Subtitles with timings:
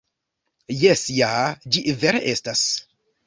[0.83, 1.29] Jes, ja,
[1.75, 2.65] ĝi vere estas!